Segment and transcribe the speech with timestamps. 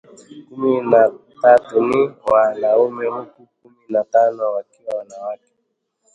[0.47, 5.51] kumi na tatu ni wanaume huku kumi na tano wakiwa wanawake